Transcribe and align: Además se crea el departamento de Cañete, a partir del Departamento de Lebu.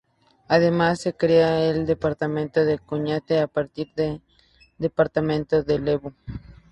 Además 0.47 0.99
se 0.99 1.13
crea 1.13 1.63
el 1.69 1.85
departamento 1.85 2.65
de 2.65 2.79
Cañete, 2.79 3.39
a 3.39 3.45
partir 3.45 3.89
del 3.95 4.19
Departamento 4.79 5.61
de 5.61 5.77
Lebu. 5.77 6.11